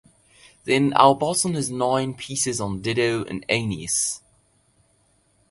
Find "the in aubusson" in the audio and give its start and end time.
0.63-1.53